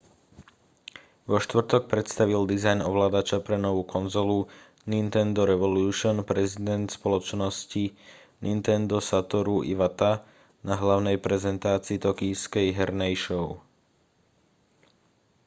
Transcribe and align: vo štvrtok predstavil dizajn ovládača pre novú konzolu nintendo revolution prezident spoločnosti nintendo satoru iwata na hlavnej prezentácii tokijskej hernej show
vo 1.29 1.37
štvrtok 1.45 1.83
predstavil 1.91 2.41
dizajn 2.51 2.79
ovládača 2.89 3.37
pre 3.47 3.57
novú 3.65 3.83
konzolu 3.95 4.37
nintendo 4.93 5.41
revolution 5.53 6.17
prezident 6.31 6.85
spoločnosti 6.97 7.85
nintendo 8.45 8.97
satoru 9.11 9.55
iwata 9.73 10.11
na 10.67 10.73
hlavnej 10.81 11.17
prezentácii 11.25 11.97
tokijskej 12.05 12.67
hernej 12.79 13.13
show 13.25 13.47